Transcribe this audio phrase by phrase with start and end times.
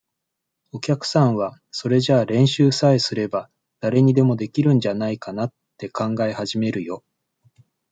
[0.71, 3.51] お客さんは、それじゃあ練習さえすれば、
[3.81, 7.03] 誰にでも出来るんじゃないかなっ、て考え始めるよ。